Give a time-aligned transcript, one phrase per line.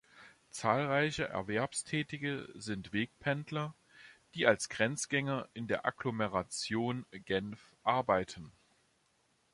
[0.49, 3.75] Zahlreiche Erwerbstätige sind Wegpendler,
[4.33, 8.51] die als Grenzgänger in der Agglomeration Genf arbeiten.